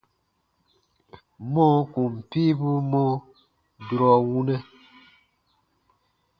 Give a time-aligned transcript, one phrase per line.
[1.51, 3.03] Mɔɔ kùn piibuu mɔ
[3.87, 4.57] durɔ wunɛ: